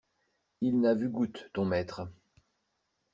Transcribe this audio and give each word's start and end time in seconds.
Il 0.61 0.81
n'a 0.81 0.95
vu 0.95 1.09
goutte, 1.09 1.51
ton 1.53 1.63
maître! 1.63 2.07